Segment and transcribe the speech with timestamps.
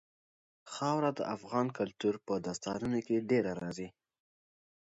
[0.73, 3.87] خاوره د افغان کلتور په داستانونو کې ډېره راځي.